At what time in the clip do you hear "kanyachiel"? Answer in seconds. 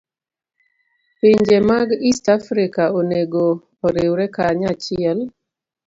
4.35-5.19